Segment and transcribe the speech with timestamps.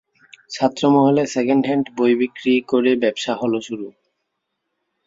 [0.51, 3.87] ছাত্রমহলে second hand বই বিক্রি করে ব্যাবসা হল শুরু।